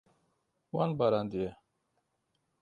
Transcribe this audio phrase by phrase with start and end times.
[0.73, 1.55] Wan barandiye.